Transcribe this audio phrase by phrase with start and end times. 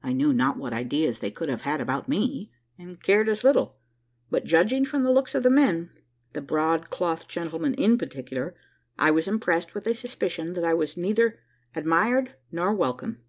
[0.00, 3.80] I knew not what ideas they could have had about me, and cared as little:
[4.30, 5.90] but, judging from the looks of the men
[6.34, 8.54] the broad cloth gentlemen in particular
[8.96, 11.40] I was impressed with a suspicion that I was neither
[11.74, 13.22] admired nor welcome.